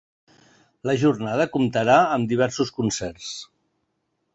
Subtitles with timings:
[0.91, 3.33] La jornada comptarà amb diversos concerts.